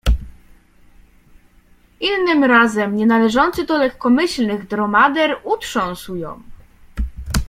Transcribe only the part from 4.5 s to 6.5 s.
dromader utrząsł ją.